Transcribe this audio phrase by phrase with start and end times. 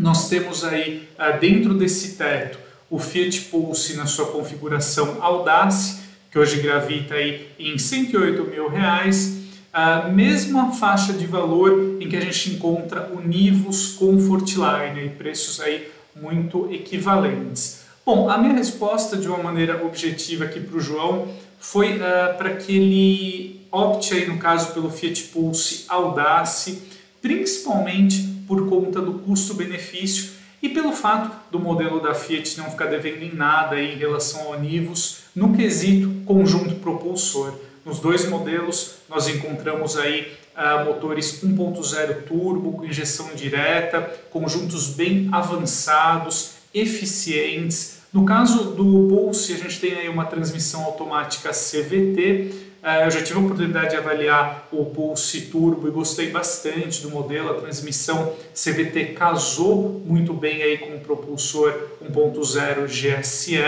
[0.00, 6.38] Nós temos aí ah, dentro desse teto o Fiat Pulse na sua configuração Audace, que
[6.38, 9.38] hoje gravita aí em 108 mil reais,
[9.72, 15.88] a mesma faixa de valor em que a gente encontra o Nivus Comfortline, preços aí
[16.16, 17.82] muito equivalentes.
[18.04, 21.28] Bom, a minha resposta de uma maneira objetiva aqui para o João
[21.60, 26.82] foi uh, para que ele opte aí no caso pelo Fiat Pulse Audace,
[27.20, 30.30] principalmente por conta do custo-benefício
[30.62, 34.60] e pelo fato do modelo da Fiat não ficar devendo em nada em relação ao
[34.60, 37.54] Nivus no quesito conjunto propulsor.
[37.84, 45.28] Nos dois modelos nós encontramos aí uh, motores 1.0 turbo com injeção direta, conjuntos bem
[45.32, 48.00] avançados, eficientes.
[48.12, 53.38] No caso do Pulse, a gente tem aí uma transmissão automática CVT, eu já tive
[53.38, 57.50] a oportunidade de avaliar o Pulse Turbo e gostei bastante do modelo.
[57.50, 63.58] A transmissão CVT casou muito bem aí com o propulsor 1.0 GSE.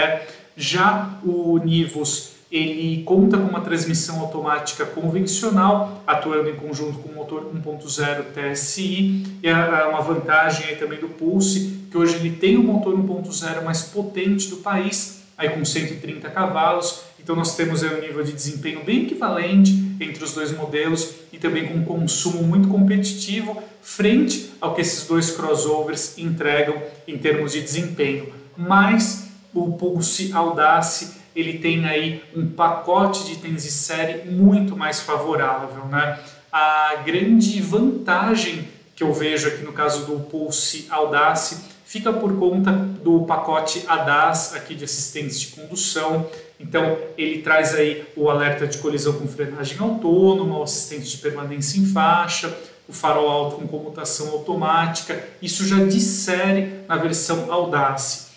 [0.56, 7.14] Já o Nivus ele conta com uma transmissão automática convencional, atuando em conjunto com o
[7.14, 9.54] motor 1.0 TSI, e é
[9.86, 14.50] uma vantagem aí também do Pulse, que hoje ele tem o motor 1.0 mais potente
[14.50, 19.97] do país, aí com 130 cavalos, então nós temos um nível de desempenho bem equivalente
[20.00, 25.06] entre os dois modelos e também com um consumo muito competitivo frente ao que esses
[25.06, 28.33] dois crossovers entregam em termos de desempenho.
[28.56, 35.00] Mas o Pulse Audace ele tem aí um pacote de itens de série muito mais
[35.00, 36.19] favorável, né?
[36.50, 42.72] A grande vantagem que eu vejo aqui no caso do Pulse Audace fica por conta
[42.72, 46.27] do pacote ADAS aqui de assistentes de condução,
[46.60, 51.80] então, ele traz aí o alerta de colisão com frenagem autônoma, o assistente de permanência
[51.80, 52.56] em faixa,
[52.88, 55.22] o farol alto com comutação automática.
[55.41, 58.32] Isso já dissere na versão Audace.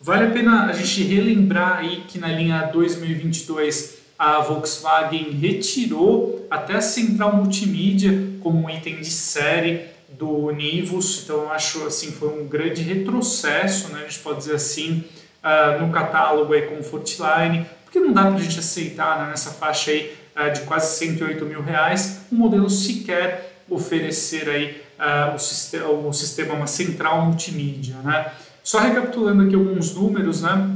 [0.00, 6.74] Vale a pena a gente relembrar aí que na linha 2022 a Volkswagen retirou até
[6.74, 12.28] a central multimídia como um item de série do Nivus, então eu acho assim foi
[12.28, 15.04] um grande retrocesso, né, a gente pode dizer assim,
[15.48, 19.50] uh, no catálogo aí com Fortline, porque não dá para a gente aceitar né, nessa
[19.50, 25.38] faixa aí uh, de quase 108 mil reais um modelo sequer oferecer aí uh, o,
[25.38, 28.32] sistema, o sistema uma central multimídia, né?
[28.62, 30.70] Só recapitulando aqui alguns números, né,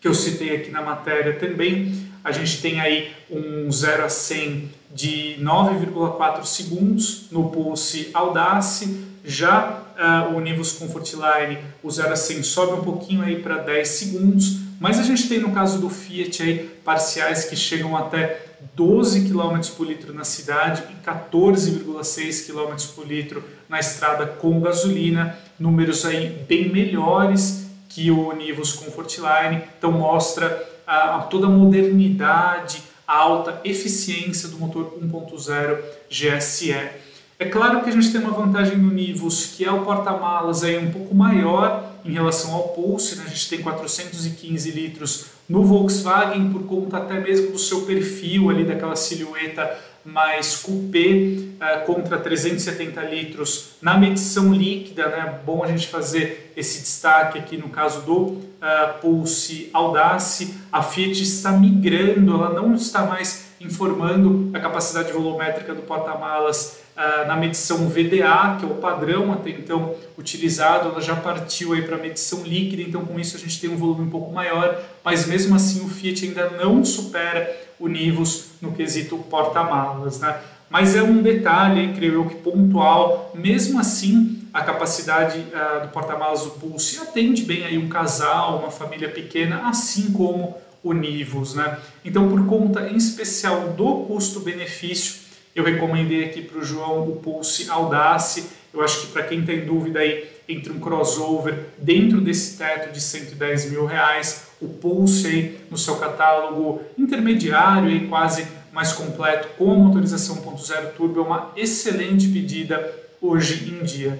[0.00, 4.70] que eu citei aqui na matéria também, a gente tem aí um 0 a 100
[4.94, 12.42] de 9,4 segundos no Pulse Audace, já uh, o Nivus Comfortline, o 0 a 100
[12.42, 16.42] sobe um pouquinho aí para 10 segundos, mas a gente tem no caso do Fiat
[16.42, 23.06] aí parciais que chegam até 12 km por litro na cidade e 14,6 km por
[23.06, 30.66] litro na estrada com gasolina, números aí bem melhores que o Nivus Comfortline, então mostra
[30.86, 35.78] uh, toda a modernidade, a alta eficiência do motor 1.0
[36.08, 37.09] GSE.
[37.40, 40.76] É claro que a gente tem uma vantagem no Nivus, que é o porta-malas aí
[40.76, 43.24] um pouco maior em relação ao Pulse, né?
[43.26, 48.64] a gente tem 415 litros no Volkswagen por conta até mesmo do seu perfil ali,
[48.64, 55.40] daquela silhueta mais coupé uh, contra 370 litros na medição líquida, né?
[55.44, 60.56] Bom a gente fazer esse destaque aqui no caso do uh, Pulse Audace.
[60.70, 66.80] A Fiat está migrando, ela não está mais informando a capacidade volumétrica do porta-malas
[67.26, 71.96] na medição VDA, que é o padrão até então utilizado, ela já partiu aí para
[71.96, 75.54] medição líquida, então com isso a gente tem um volume um pouco maior, mas mesmo
[75.56, 80.38] assim o Fiat ainda não supera o Nivus no quesito porta-malas, né?
[80.68, 86.42] Mas é um detalhe, creio eu, que pontual, mesmo assim a capacidade uh, do porta-malas
[86.42, 91.78] do Pulse atende bem aí um casal, uma família pequena, assim como o Nivus, né?
[92.04, 95.19] Então, por conta em especial do custo-benefício,
[95.54, 98.46] eu recomendei aqui para o João o Pulse Audace.
[98.72, 103.00] Eu acho que para quem tem dúvida aí entre um crossover dentro desse teto de
[103.00, 109.72] 110 mil reais, o Pulse aí no seu catálogo intermediário e quase mais completo com
[109.72, 114.18] a motorização 1.0 turbo é uma excelente pedida hoje em dia.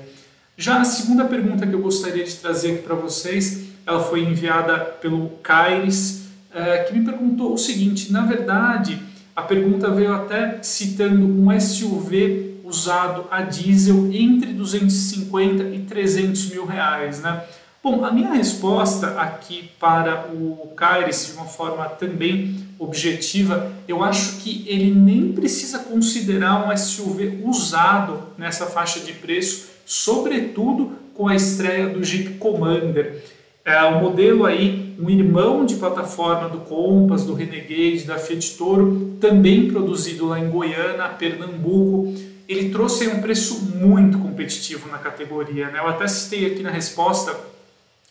[0.57, 4.79] Já a segunda pergunta que eu gostaria de trazer aqui para vocês, ela foi enviada
[4.79, 9.01] pelo Caires, é, que me perguntou o seguinte: na verdade,
[9.35, 16.67] a pergunta veio até citando um SUV usado a diesel entre 250 e 300 mil
[16.67, 17.43] reais, né?
[17.83, 24.37] Bom, a minha resposta aqui para o Caires, de uma forma também objetiva, eu acho
[24.37, 31.35] que ele nem precisa considerar um SUV usado nessa faixa de preço, sobretudo com a
[31.35, 33.25] estreia do Jeep Commander.
[33.65, 39.19] É o modelo aí, um irmão de plataforma do Compass, do Renegade, da Fiat Toro,
[39.21, 42.15] também produzido lá em Goiânia, Pernambuco.
[42.49, 45.69] Ele trouxe um preço muito competitivo na categoria.
[45.69, 45.79] Né?
[45.79, 47.39] Eu até citei aqui na resposta,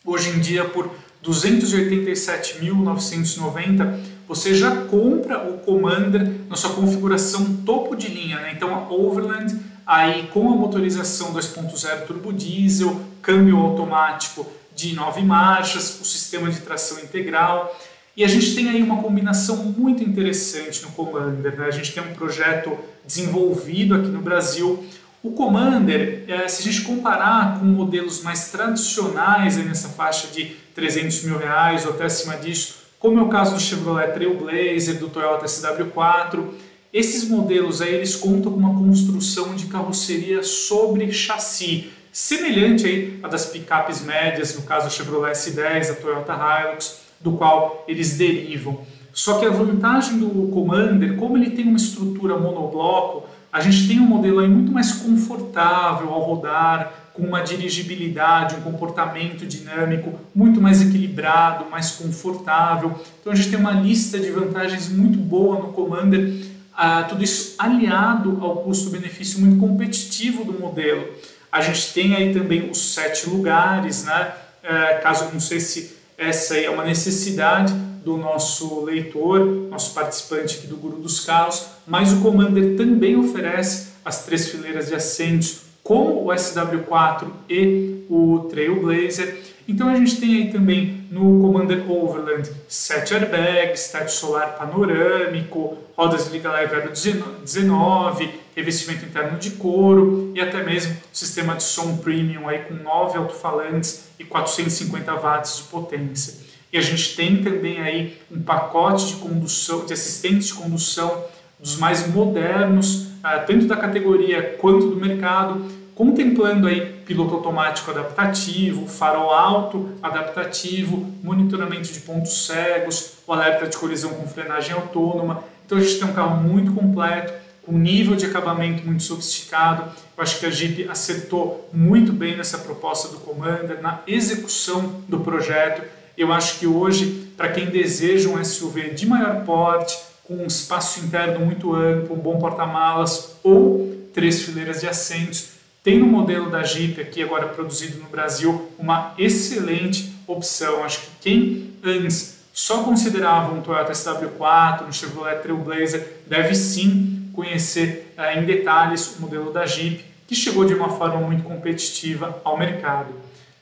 [0.06, 0.92] hoje em dia por
[1.26, 3.98] 287.990,
[4.28, 8.40] você já compra o Commander na sua configuração topo de linha.
[8.40, 8.54] Né?
[8.56, 16.00] Então a Overland, aí com a motorização 2.0 turbo diesel, câmbio automático de nove marchas,
[16.00, 17.78] o sistema de tração integral.
[18.16, 21.58] E a gente tem aí uma combinação muito interessante no Commander.
[21.58, 21.66] Né?
[21.66, 24.86] A gente tem um projeto desenvolvido aqui no Brasil.
[25.22, 31.24] O Commander, é, se a gente comparar com modelos mais tradicionais nessa faixa de 300
[31.24, 35.46] mil reais ou até acima disso, como é o caso do Chevrolet Trailblazer, do Toyota
[35.46, 36.44] SW4,
[36.92, 43.28] esses modelos aí eles contam com uma construção de carroceria sobre chassi semelhante aí a
[43.28, 48.82] das picapes médias, no caso a Chevrolet S10, a Toyota Hilux, do qual eles derivam.
[49.14, 54.00] Só que a vantagem do Commander, como ele tem uma estrutura monobloco, a gente tem
[54.00, 60.62] um modelo aí muito mais confortável ao rodar, com uma dirigibilidade, um comportamento dinâmico muito
[60.62, 62.98] mais equilibrado, mais confortável.
[63.20, 67.56] Então a gente tem uma lista de vantagens muito boa no Commander, ah, tudo isso
[67.58, 71.06] aliado ao custo-benefício muito competitivo do modelo.
[71.52, 74.34] A gente tem aí também os sete lugares, né?
[74.62, 77.74] É, caso não sei se essa aí é uma necessidade
[78.04, 83.90] do nosso leitor, nosso participante aqui do Guru dos Carros, mas o Commander também oferece
[84.04, 89.40] as três fileiras de assentos, como o SW4 e o Trailblazer.
[89.68, 96.28] Então a gente tem aí também no Commander Overland 7 airbags, teto solar panorâmico, rodas
[96.28, 102.48] liga leve aro 19, revestimento interno de couro e até mesmo sistema de som premium
[102.48, 106.36] aí com 9 alto-falantes e 450 watts de potência.
[106.72, 111.26] E a gente tem também aí um pacote de condução, de assistentes de condução
[111.60, 118.88] dos mais modernos, ah, tanto da categoria quanto do mercado, contemplando aí piloto automático adaptativo,
[118.88, 125.44] farol alto adaptativo, monitoramento de pontos cegos, o alerta de colisão com frenagem autônoma.
[125.66, 129.92] Então a gente tem um carro muito completo, com nível de acabamento muito sofisticado.
[130.16, 135.20] Eu acho que a Jeep acertou muito bem nessa proposta do Commander, na execução do
[135.20, 135.82] projeto.
[136.18, 141.02] Eu acho que hoje, para quem deseja um SUV de maior porte, com um espaço
[141.02, 146.64] interno muito amplo, um bom porta-malas ou três fileiras de assentos, tem no modelo da
[146.64, 150.84] Jeep, aqui agora produzido no Brasil, uma excelente opção.
[150.84, 158.14] Acho que quem antes só considerava um Toyota SW4, um Chevrolet Trailblazer, deve sim conhecer
[158.18, 162.58] uh, em detalhes o modelo da Jeep, que chegou de uma forma muito competitiva ao
[162.58, 163.14] mercado.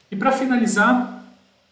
[0.09, 1.24] E para finalizar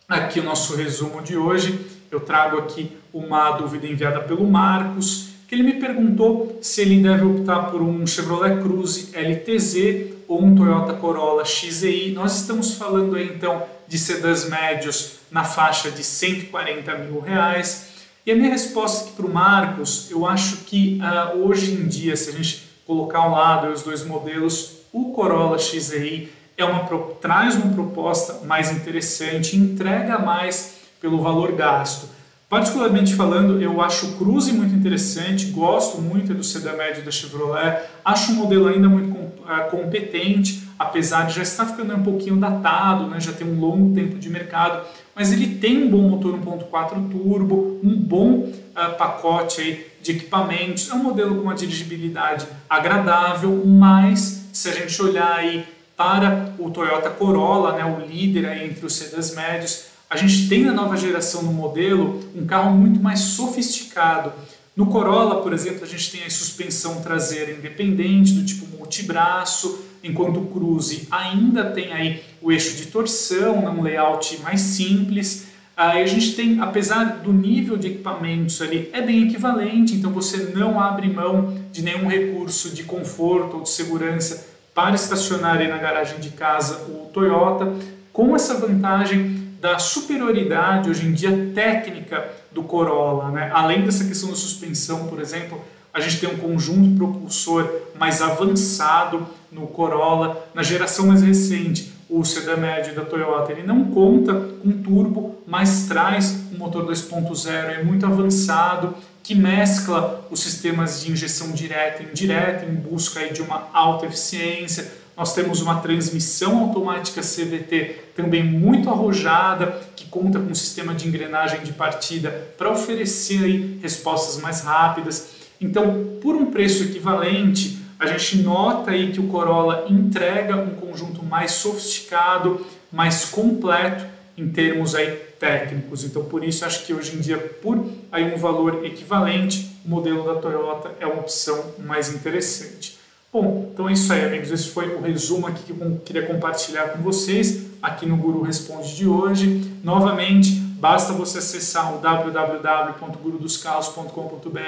[0.08, 5.56] aqui o nosso resumo de hoje, eu trago aqui uma dúvida enviada pelo Marcos, que
[5.56, 10.94] ele me perguntou se ele deve optar por um Chevrolet Cruze LTZ ou um Toyota
[10.94, 12.12] Corolla XEI.
[12.14, 17.90] Nós estamos falando aí, então de sedãs médios na faixa de 140 mil reais.
[18.26, 22.16] E a minha resposta aqui para o Marcos, eu acho que uh, hoje em dia,
[22.16, 26.88] se a gente colocar ao lado os dois modelos, o Corolla XEI é uma,
[27.22, 32.08] traz uma proposta mais interessante, entrega mais pelo valor gasto.
[32.48, 37.82] Particularmente falando, eu acho o Cruze muito interessante, gosto muito do sedã médio da Chevrolet,
[38.04, 39.16] acho um modelo ainda muito
[39.48, 43.96] ah, competente, apesar de já estar ficando um pouquinho datado, né, já tem um longo
[43.96, 44.86] tempo de mercado,
[45.16, 50.90] mas ele tem um bom motor 1.4 turbo, um bom uh, pacote aí de equipamentos,
[50.92, 55.66] é um modelo com uma dirigibilidade agradável, mas se a gente olhar aí
[55.98, 60.74] para o Toyota Corolla, né, o líder entre os sedãs médios, a gente tem na
[60.74, 64.32] nova geração no modelo um carro muito mais sofisticado.
[64.76, 70.40] No Corolla, por exemplo, a gente tem a suspensão traseira independente do tipo multibraço, enquanto
[70.40, 75.48] o Cruze ainda tem aí o eixo de torção, né, um layout mais simples.
[75.76, 80.54] Aí a gente tem, apesar do nível de equipamentos ali, é bem equivalente, então você
[80.56, 85.78] não abre mão de nenhum recurso de conforto ou de segurança para estacionar aí na
[85.78, 87.74] garagem de casa o Toyota,
[88.14, 93.50] com essa vantagem da superioridade hoje em dia técnica do Corolla, né?
[93.52, 95.60] Além dessa questão da suspensão, por exemplo,
[95.92, 100.48] a gente tem um conjunto propulsor mais avançado no Corolla.
[100.54, 105.88] Na geração mais recente, o sedã médio da Toyota ele não conta com turbo, mas
[105.88, 108.94] traz um motor 2.0 é muito avançado
[109.24, 115.05] que mescla os sistemas de injeção direta e indireta em busca de uma alta eficiência.
[115.18, 121.08] Nós temos uma transmissão automática CVT também muito arrojada, que conta com um sistema de
[121.08, 125.30] engrenagem de partida para oferecer aí respostas mais rápidas.
[125.60, 131.24] Então, por um preço equivalente, a gente nota aí que o Corolla entrega um conjunto
[131.24, 134.06] mais sofisticado, mais completo
[134.38, 136.04] em termos aí técnicos.
[136.04, 140.26] Então, por isso acho que hoje em dia, por aí um valor equivalente, o modelo
[140.26, 142.98] da Toyota é uma opção mais interessante.
[143.36, 144.50] Bom, então é isso aí, amigos.
[144.50, 148.96] Esse foi o resumo aqui que eu queria compartilhar com vocês aqui no Guru Responde
[148.96, 149.78] de hoje.
[149.84, 154.60] Novamente, basta você acessar o www.gurudoscarros.com.br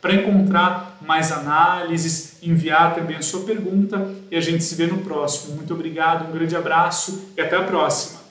[0.00, 4.98] para encontrar mais análises, enviar também a sua pergunta e a gente se vê no
[4.98, 5.56] próximo.
[5.56, 8.23] Muito obrigado, um grande abraço e até a próxima.